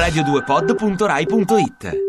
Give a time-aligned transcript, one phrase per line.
[0.00, 2.08] radio2pod.rai.it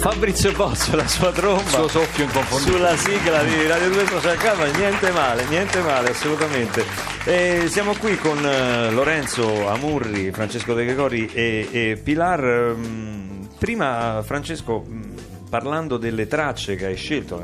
[0.00, 1.62] Fabrizio Bozzo, la sua tromba.
[1.62, 2.76] Il suo soffio inconfondibile.
[2.76, 6.84] Sulla sigla di Radio 2 Social Club, niente male, niente male, assolutamente.
[7.24, 12.74] E siamo qui con eh, Lorenzo Amurri, Francesco De Gregori e, e Pilar.
[12.76, 13.17] Mm,
[13.58, 15.02] Prima, Francesco, mm,
[15.50, 17.42] parlando delle tracce che hai scelto,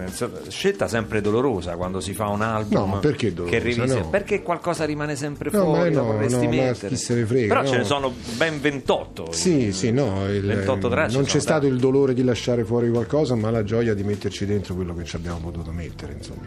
[0.48, 2.90] scelta sempre dolorosa quando si fa un album.
[2.90, 3.58] No, perché dolorosa?
[3.58, 4.10] Che rivisi- No.
[4.10, 6.88] Perché qualcosa rimane sempre No, fuori, no, vorresti no, ma mettere.
[6.88, 7.78] chi se ne frega, Però ce no.
[7.78, 9.32] ne sono ben 28.
[9.32, 11.74] Sì, sì, no, il- 28 tracce non c'è stato tante.
[11.74, 15.16] il dolore di lasciare fuori qualcosa, ma la gioia di metterci dentro quello che ci
[15.16, 16.42] abbiamo potuto mettere, insomma.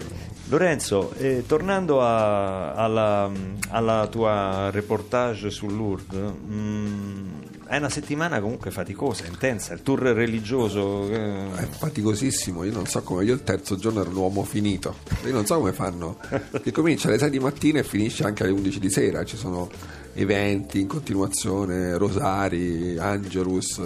[0.50, 3.30] Lorenzo, eh, tornando a- alla,
[3.70, 7.26] alla tua reportage su Lourdes, mm,
[7.68, 11.10] è una settimana comunque faticosa, intensa, il tour religioso.
[11.10, 14.96] eh, È faticosissimo, io non so come, io il terzo giorno ero un uomo finito,
[15.26, 16.18] io non so come fanno,
[16.64, 19.70] che comincia alle 6 di mattina e finisce anche alle 11 di sera, ci sono
[20.14, 23.82] eventi in continuazione, rosari, angelus,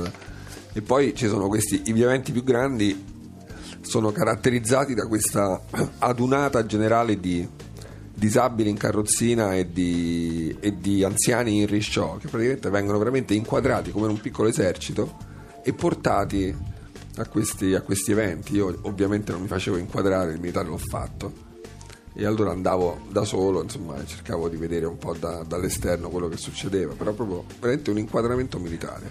[0.74, 3.10] e poi ci sono questi, gli eventi più grandi
[3.82, 5.60] sono caratterizzati da questa
[6.00, 7.48] adunata generale di
[8.22, 13.90] disabili in carrozzina e di, e di anziani in risciò che praticamente vengono veramente inquadrati
[13.90, 15.18] come in un piccolo esercito
[15.64, 16.56] e portati
[17.16, 18.54] a questi, a questi eventi.
[18.54, 21.50] Io ovviamente non mi facevo inquadrare, il militare l'ho fatto
[22.14, 26.38] e allora andavo da solo, insomma cercavo di vedere un po' da- dall'esterno quello che
[26.38, 29.10] succedeva, però proprio veramente un inquadramento militare.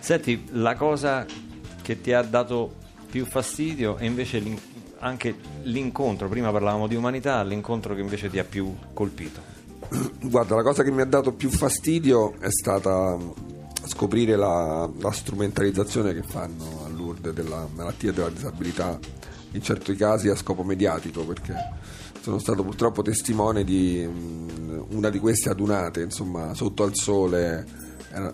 [0.00, 1.24] Senti, la cosa
[1.80, 2.74] che ti ha dato
[3.08, 4.58] più fastidio è invece l'in-
[4.98, 9.54] anche l'incontro, prima parlavamo di umanità, l'incontro che invece ti ha più colpito.
[10.22, 13.34] Guarda, la cosa che mi ha dato più fastidio è stata mh,
[13.86, 18.98] scoprire la, la strumentalizzazione che fanno a Lourdes della malattia e della disabilità,
[19.52, 21.54] in certi casi a scopo mediatico, perché
[22.20, 27.64] sono stato purtroppo testimone di mh, una di queste adunate, insomma, sotto al sole,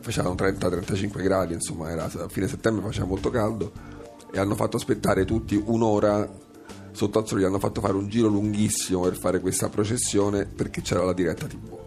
[0.00, 3.72] facevano 30-35 gradi, insomma, era, a fine settembre faceva molto caldo,
[4.32, 6.26] e hanno fatto aspettare tutti un'ora
[6.92, 10.80] sotto al sole, gli hanno fatto fare un giro lunghissimo per fare questa processione perché
[10.82, 11.78] c'era la diretta tv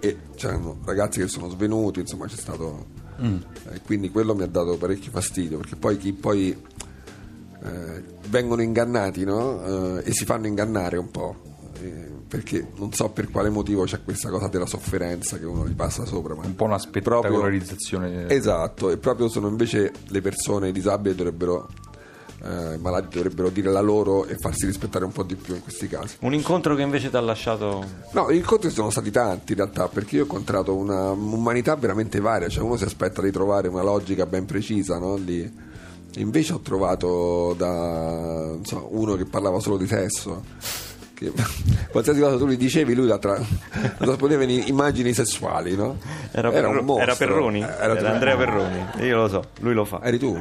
[0.00, 2.86] e c'erano ragazzi che sono svenuti insomma c'è stato
[3.70, 6.50] eh, quindi quello mi ha dato parecchio fastidio perché poi chi poi
[7.62, 9.98] eh, vengono ingannati no?
[9.98, 11.36] Eh, e si fanno ingannare un po'
[11.80, 15.74] eh, perché non so per quale motivo c'è questa cosa della sofferenza che uno gli
[15.74, 18.28] passa sopra ma Un po' una spettacolarizzazione.
[18.30, 21.68] Esatto, e proprio sono invece le persone disabili dovrebbero,
[22.44, 25.88] eh, malati dovrebbero dire la loro e farsi rispettare un po' di più in questi
[25.88, 26.16] casi.
[26.20, 27.84] Un incontro che invece ti ha lasciato...
[28.12, 32.20] No, gli incontri sono stati tanti in realtà, perché io ho incontrato una umanità veramente
[32.20, 35.16] varia, cioè uno si aspetta di trovare una logica ben precisa, no?
[35.16, 35.70] Lì.
[36.16, 40.44] Invece ho trovato da so, uno che parlava solo di sesso.
[41.22, 41.42] Che,
[41.92, 45.98] qualsiasi cosa tu gli dicevi, lui la, tra, la trasponeva in immagini sessuali, no?
[46.32, 47.02] Era, un Perro- mostro.
[47.02, 47.60] era Perroni?
[47.62, 50.00] Era Era, Andrea Perroni, io lo so, lui lo fa.
[50.02, 50.38] Eri tu?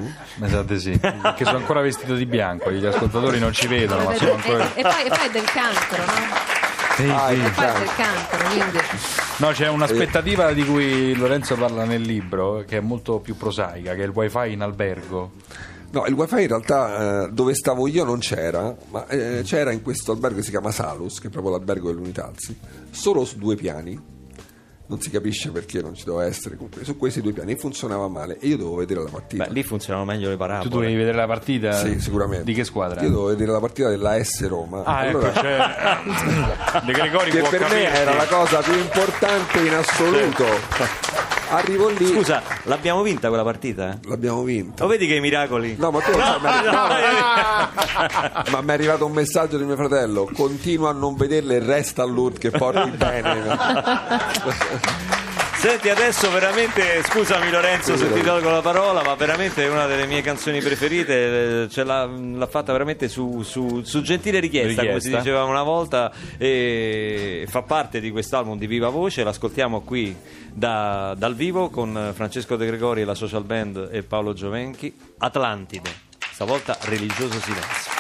[0.66, 1.00] Di sì.
[1.00, 2.72] Che sono ancora vestito di bianco.
[2.72, 4.74] Gli ascoltatori non ci vedono, ma sono e, ancora.
[4.74, 6.50] e poi, e poi è del cancro, no?
[6.96, 7.36] Sì, Ah, sì.
[7.40, 8.80] del cancro, quindi
[9.38, 14.02] No, c'è un'aspettativa di cui Lorenzo parla nel libro che è molto più prosaica, che
[14.02, 15.32] è il wifi in albergo.
[15.92, 19.82] No, il wifi in realtà eh, dove stavo io non c'era, ma eh, c'era in
[19.82, 22.58] questo albergo che si chiama Salus, che è proprio l'albergo dell'Unitalsi,
[22.90, 24.20] solo su due piani.
[24.88, 28.38] Non si capisce perché non ci doveva essere, comunque su questi due piani funzionava male
[28.40, 29.46] e io dovevo vedere la partita.
[29.46, 30.70] Beh, lì funzionano meglio le Tu parabole.
[30.70, 31.72] dovevi vedere la partita?
[31.72, 32.44] Sì, sicuramente.
[32.44, 33.00] Di che squadra?
[33.02, 34.84] Io dovevo vedere la partita della S Roma.
[34.84, 37.98] Ah, Allora, ecco, cioè, De Gregori che può per me capirti.
[38.02, 40.46] era la cosa più importante in assoluto.
[41.54, 43.92] Arrivo lì, Scusa, l'abbiamo vinta quella partita?
[43.92, 43.98] eh?
[44.08, 44.84] l'abbiamo vinta.
[44.84, 45.76] Lo vedi che i miracoli?
[45.78, 49.64] No, ma tu lo sai, ma- no, ma- ma mi è arrivato un messaggio di
[49.66, 53.58] mio fratello: continua a non vederle e resta a Lourdes che porti bene.
[55.62, 60.08] Senti, adesso veramente, scusami Lorenzo se ti tolgo la parola, ma veramente è una delle
[60.08, 65.00] mie canzoni preferite, eh, ce l'ha, l'ha fatta veramente su, su- su gentile richiesta, come
[65.00, 65.18] si Richiesta.
[65.20, 70.16] diceva una volta, e fa parte di quest'album di Viva Voce, l'ascoltiamo qui
[70.52, 75.92] da- dal vivo con Francesco De Gregori e la social band e Paolo Giovenchi, Atlantide,
[76.32, 77.91] stavolta religioso silenzio.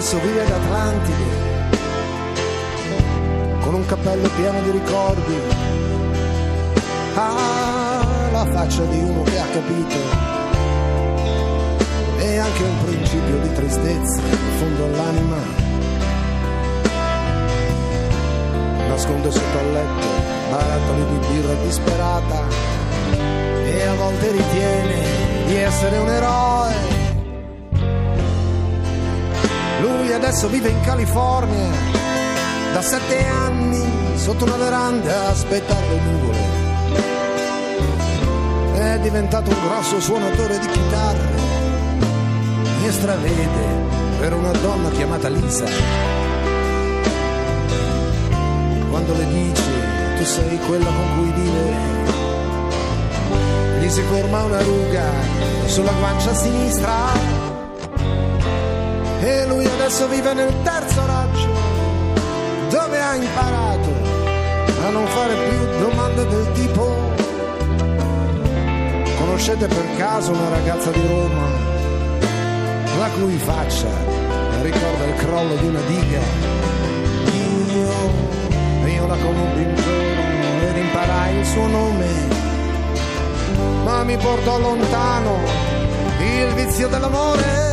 [0.00, 1.24] Adesso vive ad Atlantide,
[3.60, 5.38] con un cappello pieno di ricordi.
[7.16, 9.96] Ha la faccia di uno che ha capito
[12.18, 15.36] e anche un principio di tristezza in fondo all'anima.
[18.88, 20.06] Nasconde sotto al letto
[20.50, 22.42] barattoli di birra disperata
[23.64, 26.49] e a volte ritiene di essere un eroe.
[30.10, 31.70] Lui adesso vive in California,
[32.72, 33.80] da sette anni
[34.16, 36.38] sotto una veranda a aspettare le nuvole.
[38.74, 41.28] È diventato un grosso suonatore di chitarre
[42.84, 43.86] e stravede
[44.18, 45.66] per una donna chiamata Lisa.
[48.90, 49.70] Quando le dici
[50.16, 51.76] tu sei quella con cui vive,
[53.78, 55.04] gli si forma una ruga
[55.66, 57.29] sulla guancia sinistra
[59.20, 61.48] e lui adesso vive nel terzo raggio
[62.70, 63.88] dove ha imparato
[64.84, 67.10] a non fare più domande del tipo
[69.18, 71.46] conoscete per caso una ragazza di Roma?
[72.98, 73.88] La cui faccia
[74.60, 76.20] ricorda il crollo di una diga.
[77.72, 82.06] Io, io la conobbi intorno ed imparai il suo nome
[83.84, 85.38] ma mi portò lontano
[86.18, 87.69] il vizio dell'amore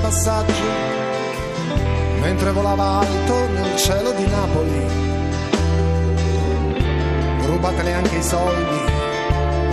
[0.00, 0.64] passaggio,
[2.20, 4.86] mentre volava alto nel cielo di Napoli.
[7.46, 8.80] Rubatele anche i soldi,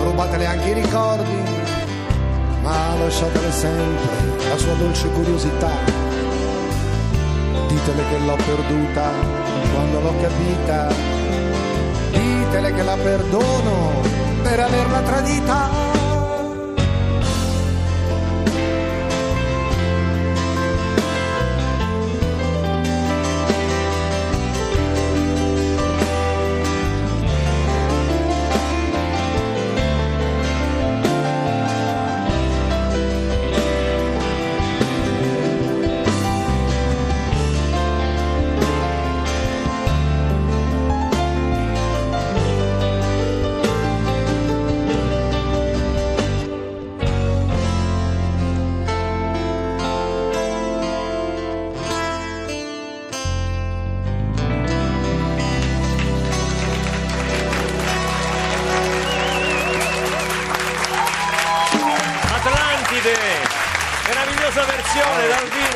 [0.04, 1.44] rubatele anche i ricordi,
[2.62, 5.72] ma lasciatele sempre la sua dolce curiosità.
[7.68, 9.12] Ditele che l'ho perduta
[9.74, 10.88] quando l'ho capita,
[12.12, 14.02] ditele che la perdono
[14.42, 15.87] per averla tradita.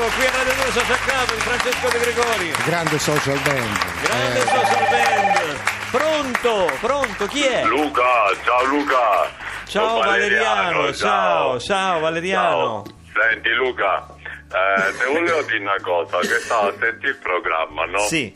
[0.02, 2.52] Vivo qui a Radio 2 Social Club di Francesco De Gregori.
[2.66, 4.02] Grande social band.
[4.02, 5.60] Grande Eh, social band.
[5.92, 7.64] Pronto, pronto, chi è?
[7.66, 8.02] Luca,
[8.44, 9.30] ciao Luca.
[9.68, 12.84] Ciao Sono Valeriano, ciao, ciao Valeriano.
[12.84, 13.30] Ciao.
[13.30, 14.08] Senti Luca,
[14.52, 18.00] eh, te volevo dire una cosa, che stavo a sentire il programma, no?
[18.00, 18.34] Sì,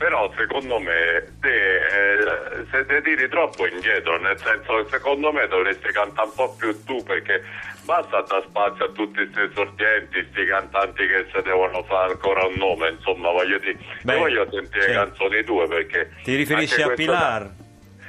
[0.00, 5.46] Però secondo me te, eh, se ti tiri troppo indietro, nel senso che secondo me
[5.46, 7.42] dovresti cantare un po' più tu perché
[7.84, 12.54] basta dar spazio a tutti questi esordienti, questi cantanti che si devono fare ancora un
[12.56, 14.92] nome, insomma voglio dire, Beh, io voglio sentire sì.
[14.92, 16.10] canzoni tue perché...
[16.22, 17.50] ti riferisci a Pilar?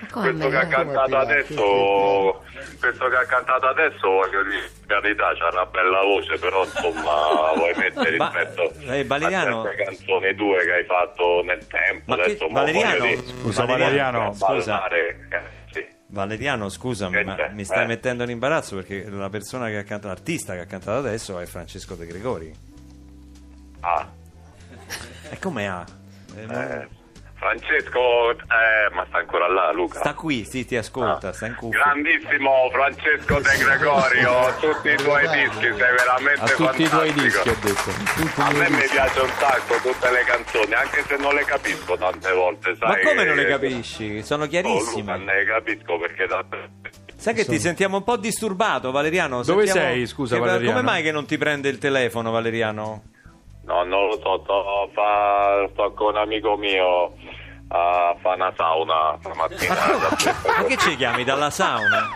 [0.10, 0.30] Come?
[0.32, 2.44] questo che ha cantato adesso
[2.80, 7.54] questo che ha cantato adesso voglio dire in realtà c'ha una bella voce però insomma
[7.56, 12.16] vuoi mettere Ma- rispetto eh, Valeriano- a canzoni tue che hai fatto nel tempo Ma
[12.16, 14.88] che- adesso mo Valeriano, voglio dire, Scusa, Valeriano, scusa.
[14.88, 15.16] eh.
[16.08, 17.88] Valeriano, scusami, Che ma mi stai Eh.
[17.88, 21.46] mettendo in imbarazzo perché la persona che ha cantato, l'artista che ha cantato adesso è
[21.46, 22.54] Francesco De Gregori.
[23.80, 24.08] ah,
[25.30, 25.86] E come ha?
[26.36, 26.88] Eh, eh,
[27.42, 31.34] Francesco eh, ma sta ancora là Luca Sta qui, sì, ti ascolta, Ah.
[31.34, 31.82] sta in cuffia.
[31.84, 37.22] grandissimo Francesco De Gregorio tutti i tuoi dischi sei veramente A tutti i tuoi fantastico.
[37.24, 38.42] dischi ho detto.
[38.42, 42.32] A me mi piace un sacco tutte le canzoni, anche se non le capisco tante
[42.32, 42.90] volte, sai?
[42.90, 44.22] Ma come non le capisci?
[44.24, 45.18] Sono Oh, Luca, chiarissime.
[45.18, 46.46] ne capisco perché da...
[47.16, 49.42] Sai che ti sentiamo un po' disturbato, Valeriano?
[49.44, 50.72] Dove Sentiamo- sei, scusa, che- Valeriano?
[50.78, 53.04] Come mai che non ti prende il telefono, Valeriano?
[53.64, 54.90] No, non lo so, sto,
[55.72, 57.14] sto con un amico mio
[57.72, 59.76] a fare una sauna stamattina.
[60.58, 62.10] Ma che ci chiami dalla sauna?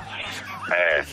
[0.76, 1.06] eh,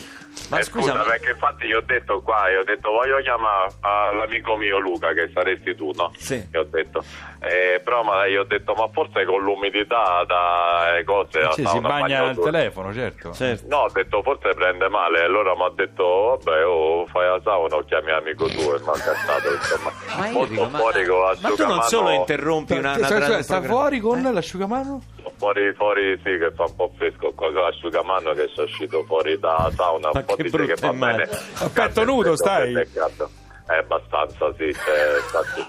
[0.53, 3.71] Ma Eh, scusa, ma- perché infatti io ho detto qua, io ho detto voglio chiamare
[3.81, 6.11] all'amico mio Luca, che saresti tu, no?
[6.17, 6.47] Sì.
[6.53, 7.03] Io ho detto,
[7.39, 11.79] eh, però ma io ho detto, ma forse con l'umidità da eh, cose Sì, si
[11.79, 13.33] bagna il telefono, certo.
[13.33, 13.65] Certo.
[13.67, 17.75] No, ho detto forse prende male, allora mi ha detto vabbè oh, fai la sauna
[17.75, 19.91] o chiami amico tuo e mi ha cazzato insomma.
[20.17, 23.17] Ma io Molto dico, ma, fuori con ma tu non solo interrompi una, una Cioè,
[23.17, 25.01] tra- cioè, un sta fuori con l'asciugamano?
[25.43, 29.37] Fuori, fuori sì che fa un po' fresco qua con l'asciugamano che sono uscito fuori
[29.37, 31.25] da sauna Ma un po' che dice che va immagine.
[31.25, 32.73] bene A petto nudo stai?
[32.73, 35.65] è abbastanza sì infatti.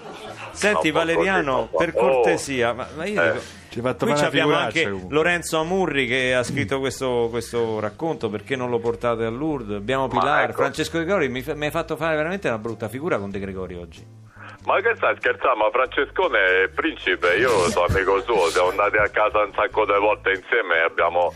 [0.51, 3.31] Senti Valeriano, così, per cortesia, ma, ma io Eh.
[3.33, 5.13] dico, Ci hai fatto qui abbiamo anche comunque.
[5.13, 9.75] Lorenzo Amurri che ha scritto questo, questo racconto, perché non lo portate a Lourdes?
[9.75, 10.53] Abbiamo Pilar, ecco.
[10.53, 13.75] Francesco De Gregori, mi, mi hai fatto fare veramente una brutta figura con De Gregori
[13.75, 14.05] oggi.
[14.65, 15.63] Ma che stai scherzando?
[15.63, 19.93] Ma Francescone è principe, io sono amico suo, siamo andati a casa un sacco di
[19.99, 21.31] volte insieme, abbiamo,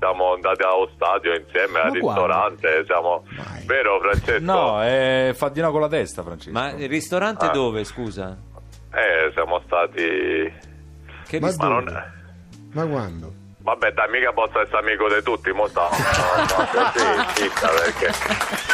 [0.00, 3.24] siamo andati allo stadio insieme, al Ma ristorante, siamo...
[3.66, 4.44] Vero Francesco?
[4.44, 6.50] No, eh, fa di no con la testa, Francesco.
[6.50, 7.50] Ma il ristorante Ah.
[7.50, 8.36] dove, scusa?
[8.92, 10.52] Eh, siamo stati...
[11.28, 12.12] Che Ma Ma non...
[12.72, 13.32] Ma quando?
[13.58, 15.86] Vabbè, dai, mica posso essere amico di tutti, mo sta...
[17.32, 18.71] Sì, zitta, perché...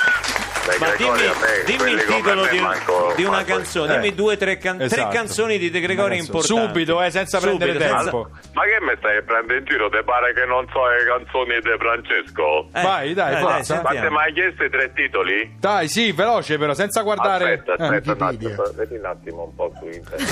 [0.78, 1.22] Ma dimmi,
[1.64, 4.00] dimmi il titolo di, manco- di una manco- canzone, Eh.
[4.00, 5.08] dimmi due o tre, can- tre Esatto.
[5.14, 6.38] canzoni di De Gregori Una canzone.
[6.38, 6.68] importanti.
[6.72, 8.28] Subito, eh, senza prendere Subito, tempo.
[8.52, 9.88] Ma che mi stai prendendo in giro?
[9.88, 12.68] Te pare che non so le canzoni di Francesco?
[12.72, 13.80] Eh, Vai, dai, dai, forza.
[13.82, 15.56] Ma te mi hai chiesto i tre titoli?
[15.58, 17.54] Dai, sì, veloce però, senza guardare...
[17.54, 20.28] Aspetta, aspetta un attimo, vedi un attimo un po' su internet.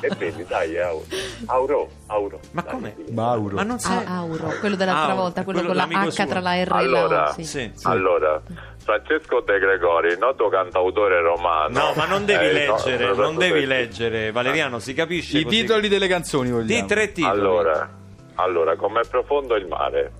[0.00, 1.04] e vedi, dai, Auro.
[1.46, 2.40] Auro, Auro.
[2.52, 2.94] Ma dai, come?
[3.06, 3.12] sì.
[3.12, 3.54] Mauro.
[3.56, 4.04] Ma non sai...
[4.04, 6.26] Ah, Auro, quello dell'altra Auro, volta, quello, quello con la H suo.
[6.26, 7.32] tra la R Allora, e la O.
[7.32, 7.44] Sì.
[7.44, 7.72] Sì.
[7.98, 8.40] Allora,
[8.84, 11.76] Francesco De Gregori, noto cantautore romano.
[11.78, 15.60] No, ma non devi Eh, leggere, no, non devi leggere, Valeriano, si capisce I così.
[15.60, 16.80] titoli delle canzoni vogliamo.
[16.80, 17.38] Di tre titoli.
[17.38, 17.90] Allora,
[18.36, 20.12] allora, com'è profondo il mare?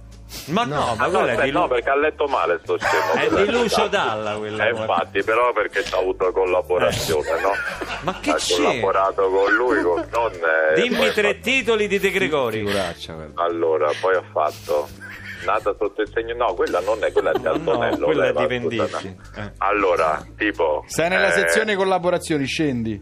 [0.48, 3.12] Ma no, ma no, quella è aspetta, di, no, perché ha letto male sto scemo.
[3.40, 4.66] è di Lucio Dalla quella.
[4.66, 7.52] Eh, infatti, però perché c'ha avuto collaborazione, no?
[8.02, 8.56] Ma che ha c'è?
[8.56, 10.74] collaborato con lui, con donne.
[10.76, 12.68] e Dimmi ha tre fatto- titoli di De Gregori.
[13.36, 14.88] Allora, poi ha fatto
[15.44, 16.34] Nata sotto il segno.
[16.34, 18.04] No, quella non è quella di No, Antonello.
[18.06, 19.08] quella è leva, di Venditti.
[19.36, 19.42] no.
[19.42, 19.52] Eh.
[19.58, 20.84] Allora, tipo.
[20.86, 23.00] Sei nella eh, sezione collaborazioni, scendi.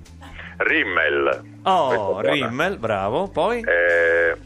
[0.59, 1.59] Rimmel.
[1.64, 2.21] Oh.
[2.21, 3.28] Rimmel, bravo.
[3.28, 4.37] Poi Eh,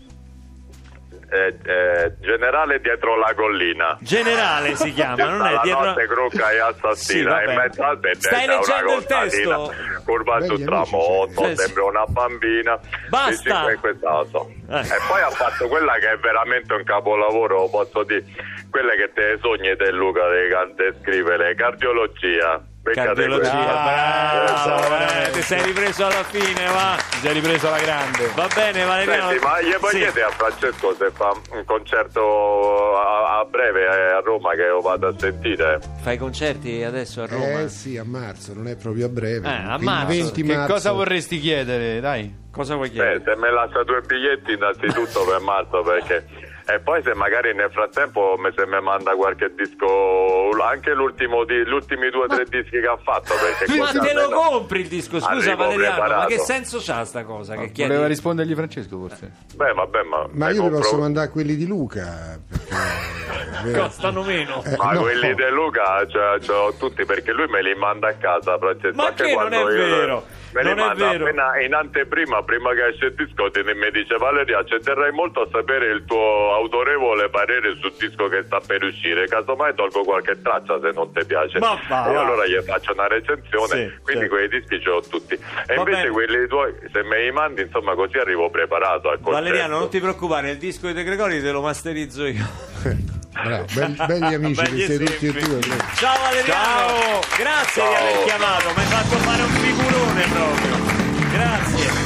[1.31, 3.97] eh, eh, generale dietro la collina.
[4.01, 7.51] Generale si chiama, non è la dietro notte crucca e Sì, assassina vabbè.
[7.51, 9.75] in mezzo al Stai leggendo il testo?
[10.05, 11.57] curva sul tramonto cioè.
[11.57, 13.65] sembra una bambina Basta.
[14.01, 14.51] La so.
[14.69, 14.79] Eh.
[14.81, 18.25] e poi ha fatto quella che è veramente un capolavoro posso dire
[18.71, 25.43] quelle che te sogni te Luca le cante scrivere cardiologia Cardiologia, bravo, Eh, eh, ti
[25.43, 26.97] sei ripreso alla fine, va.
[27.11, 28.31] Ti sei ripreso alla grande.
[28.35, 29.29] Va bene, Valeriano.
[29.29, 29.97] Senti, ma gli puoi Sì.
[29.99, 34.81] chiedere a Francesco se fa un concerto a, a breve eh, a Roma che lo
[34.81, 35.79] vado a sentire?
[36.03, 37.61] Fai concerti adesso a Roma?
[37.61, 39.47] Eh sì, a marzo, non è proprio a breve.
[39.47, 40.07] Eh, a marzo.
[40.09, 40.73] 20 Che marzo.
[40.73, 42.01] cosa vorresti chiedere?
[42.01, 42.39] Dai.
[42.51, 43.23] Cosa vuoi chiedere?
[43.25, 46.27] se me lascia due biglietti innanzitutto per marzo perché
[46.75, 51.55] e poi se magari nel frattempo me- se mi manda qualche disco anche l'ultimo di,
[51.65, 54.89] gli ultimi due o tre dischi che ha fatto perché Ma te lo compri il
[54.89, 56.27] disco, scusa Valeriano, ma preparato.
[56.29, 57.91] che senso c'ha sta cosa che chiedi?
[57.91, 59.33] Voleva rispondergli Francesco forse.
[59.55, 62.39] beh vabbè ma, Ma io vi compro- posso mandare quelli di Luca.
[62.49, 62.75] Perché,
[63.75, 64.63] Costano meno.
[64.65, 65.01] Eh, ma no.
[65.01, 69.07] quelli di Luca cioè, l'ho tutti perché lui me li manda a casa Francesco Ma
[69.09, 70.25] anche che non quando è io- vero?
[70.53, 71.25] me li Non è manda vero.
[71.25, 75.13] appena in anteprima prima che esce il disco te ne- mi dice Valeria ci terrei
[75.13, 80.03] molto a sapere il tuo autorevole parere sul disco che sta per uscire casomai tolgo
[80.03, 82.21] qualche traccia se non ti piace Ma va, e va.
[82.21, 84.35] allora gli faccio una recensione Sì, quindi certo.
[84.35, 85.41] quei dischi ce l'ho tutti e
[85.75, 86.11] Va invece bene.
[86.11, 90.01] quelli tuoi se me li mandi insomma così arrivo preparato al concerto Valeriano, non ti
[90.01, 92.45] preoccupare, il disco di De Gregori te lo masterizzo io.
[93.43, 95.61] bravo, belli, belli amici Belli che siete tutti e due.
[95.97, 97.21] Ciao Valeriano!
[97.37, 97.97] Grazie di Ciao.
[97.97, 100.77] aver chiamato, mi hai fatto fare un figurone proprio.
[101.33, 102.00] Grazie.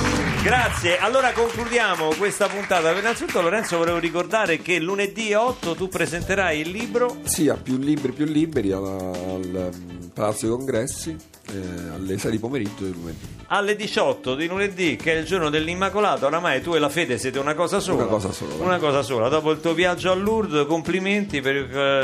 [0.44, 2.92] Grazie, allora concludiamo questa puntata.
[2.92, 8.12] Innanzitutto Lorenzo volevo ricordare che lunedì 8 tu presenterai il libro Sì, a più libri,
[8.12, 9.70] più liberi alla- al
[10.12, 11.16] Palazzo dei Congressi
[11.50, 11.60] eh,
[11.94, 13.26] alle 6 di pomeriggio di lunedì.
[13.48, 16.26] alle 18 di lunedì, che è il giorno dell'Immacolato.
[16.26, 18.02] Oramai tu e la fede siete una cosa sola.
[18.02, 18.54] Una cosa sola.
[18.62, 19.28] Una cosa sola.
[19.28, 21.56] Dopo il tuo viaggio a Lourdes, complimenti per,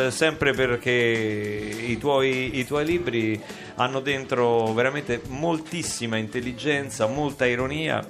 [0.06, 3.38] eh, sempre perché i tuoi, i tuoi libri
[3.76, 8.04] hanno dentro veramente moltissima intelligenza, molta ironia.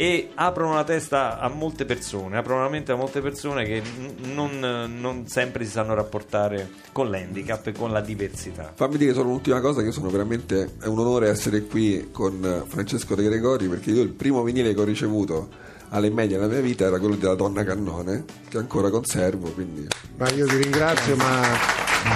[0.00, 4.32] E aprono la testa a molte persone, aprono la mente a molte persone che n-
[4.32, 8.70] non, non sempre si sanno rapportare con l'handicap e con la diversità.
[8.76, 13.16] Fammi dire solo un'ultima cosa che sono veramente è un onore essere qui con Francesco
[13.16, 15.48] De Gregori perché io il primo vinile che ho ricevuto
[15.90, 20.28] alle medie nella mia vita era quello della donna cannone, che ancora conservo, quindi Ma
[20.30, 21.40] io ti ringrazio, ma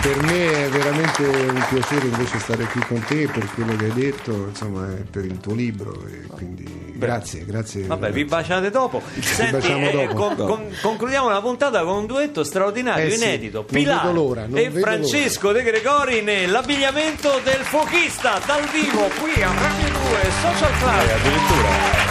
[0.00, 3.92] per me è veramente un piacere invece stare qui con te per quello che hai
[3.92, 6.04] detto, insomma, per il tuo libro.
[6.06, 7.84] E quindi grazie, grazie.
[7.86, 9.02] Vabbè, vi baciate dopo.
[9.20, 10.14] Senti, baciamo eh, dopo.
[10.14, 13.58] con- con- concludiamo la puntata con un duetto straordinario, Eh sì, inedito.
[13.58, 19.88] non Pilar l'ora, e Francesco De Gregori nell'abbigliamento del fuochista dal vivo qui a Radio
[19.88, 21.08] 2 Social Club.
[21.08, 22.01] Eh, addirittura.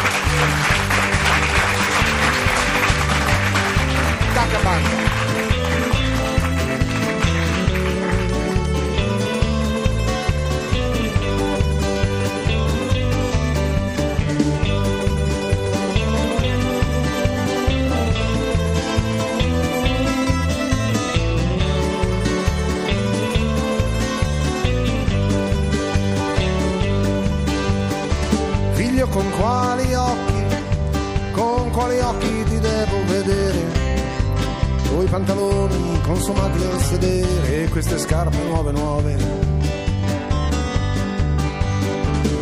[35.11, 39.17] Pantaloni consumati al sedere e queste scarpe nuove nuove.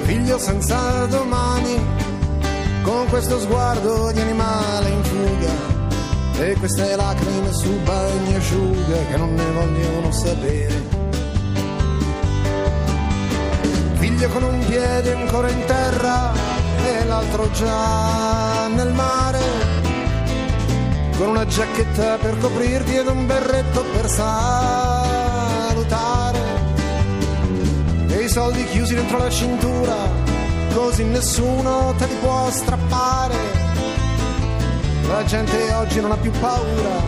[0.03, 1.81] Figlio senza domani,
[2.83, 5.77] con questo sguardo di animale in fuga.
[6.41, 10.87] E queste lacrime su bagni asciughe che non ne vogliono sapere.
[13.95, 16.31] Figlio con un piede ancora in terra
[16.85, 19.38] e l'altro già nel mare.
[21.19, 24.39] Con una giacchetta per coprirti ed un berretto per salutare.
[28.07, 29.97] E i soldi chiusi dentro la cintura,
[30.73, 33.35] così nessuno te li può strappare.
[35.09, 37.03] La gente oggi non ha più paura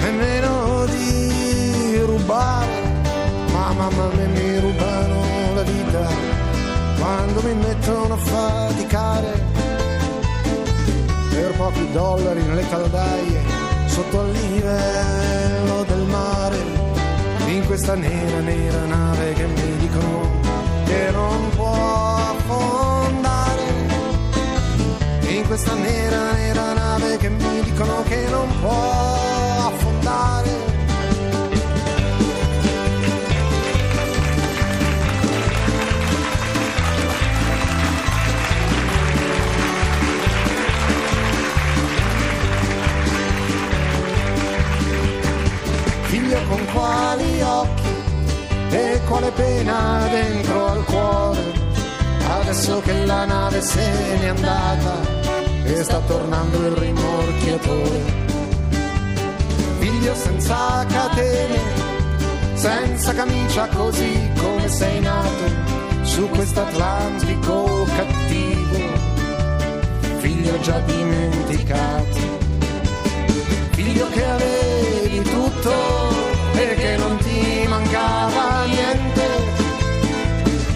[0.00, 2.82] nemmeno di rubare.
[3.52, 5.22] Ma mamma mia mi rubano
[5.54, 6.08] la vita
[6.98, 9.63] quando mi mettono a faticare
[11.34, 13.42] per pochi dollari nelle caldaie
[13.86, 16.56] sotto il livello del mare.
[17.46, 20.30] In questa nera nera nave che mi dicono
[20.84, 23.62] che non può affondare.
[25.28, 29.23] In questa nera nera nave che mi dicono che non può
[49.04, 51.52] quale pena dentro al cuore.
[52.40, 54.94] Adesso che la nave se n'è andata
[55.64, 58.22] e sta tornando il rimorchiatore.
[59.78, 61.92] Figlio senza catene
[62.64, 65.44] senza camicia così come sei nato
[66.02, 68.78] su quest'Atlantico cattivo.
[70.20, 72.18] Figlio già dimenticato.
[73.72, 76.23] Figlio che avevi tutto
[76.84, 79.24] che non ti mancava niente.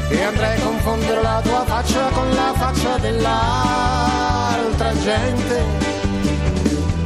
[0.08, 5.56] E andrei a confondere la tua faccia con la faccia dell'altra gente.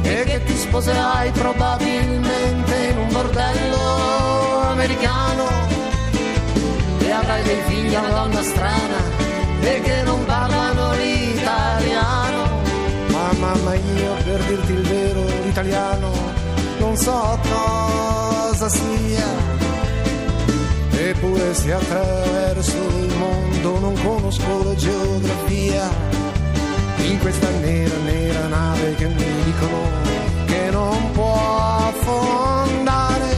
[0.03, 5.47] E che ti sposerai probabilmente in un bordello americano.
[6.99, 8.99] E avrai dei figli a una donna strana
[9.59, 12.61] e che non parlano l'italiano.
[13.07, 16.32] Ma mamma io per dirti il vero l'italiano
[16.83, 19.27] non so cosa sia.
[20.91, 25.89] Eppure se attraverso il mondo non conosco la geografia
[27.05, 29.79] in questa nera nera nave che mi dicono
[30.45, 31.57] che non può
[31.89, 33.31] affondare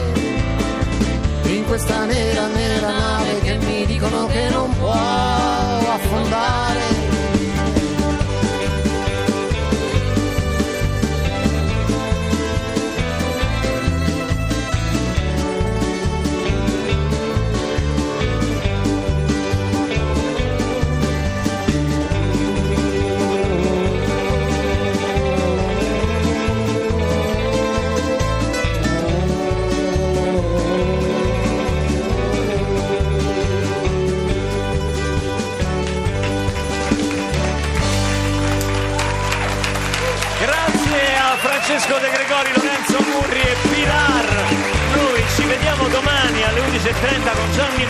[1.44, 6.75] in questa nera nera nave che mi dicono che non può affondare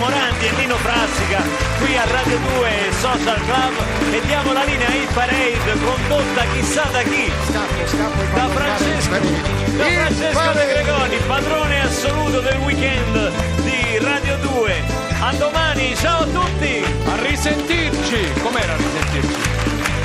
[0.07, 1.43] Morandi e Nino Frassica
[1.81, 3.75] qui a Radio 2 Social Club
[4.13, 7.33] e diamo la linea Hit Parade condotta chissà da chi.
[7.51, 10.67] scappo scappo Da Francesco, da Francesco De.
[10.67, 13.33] Gregori, padrone assoluto del weekend
[13.65, 14.85] di Radio 2.
[15.19, 16.85] A domani, ciao a tutti!
[17.07, 18.33] A risentirci!
[18.43, 19.41] Com'era a risentirci?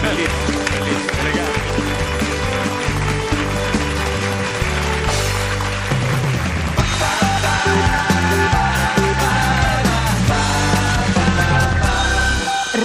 [0.01, 2.20] Bellissimo, bellissimo, elegante.